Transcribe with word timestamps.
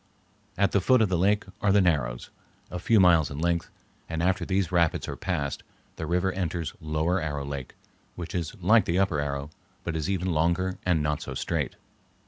At 0.57 0.71
the 0.71 0.81
foot 0.81 0.99
of 1.03 1.09
the 1.09 1.17
lake 1.19 1.45
are 1.61 1.71
the 1.71 1.79
Narrows, 1.79 2.31
a 2.71 2.79
few 2.79 2.99
miles 2.99 3.29
in 3.29 3.37
length, 3.37 3.69
and 4.09 4.23
after 4.23 4.43
these 4.47 4.71
rapids 4.71 5.07
are 5.07 5.15
passed, 5.15 5.61
the 5.97 6.07
river 6.07 6.31
enters 6.31 6.73
Lower 6.81 7.21
Arrow 7.21 7.45
Lake, 7.45 7.75
which 8.15 8.33
is 8.33 8.55
like 8.63 8.85
the 8.85 8.97
Upper 8.97 9.19
Arrow, 9.21 9.51
but 9.83 9.95
is 9.95 10.09
even 10.09 10.33
longer 10.33 10.79
and 10.87 11.03
not 11.03 11.21
so 11.21 11.35
straight. 11.35 11.75